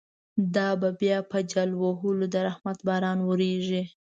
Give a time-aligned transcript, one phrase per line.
[0.55, 3.83] دا به بیا په جل وهلو، د رحمت باران وریږی